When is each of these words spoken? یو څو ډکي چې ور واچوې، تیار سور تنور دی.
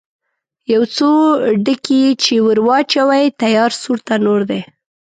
یو 0.73 0.83
څو 0.95 1.11
ډکي 1.65 2.01
چې 2.23 2.33
ور 2.45 2.59
واچوې، 2.67 3.23
تیار 3.41 3.71
سور 3.81 3.97
تنور 4.07 4.41
دی. 4.49 4.61